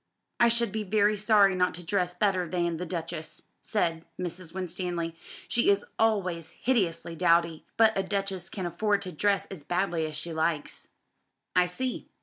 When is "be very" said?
0.71-1.15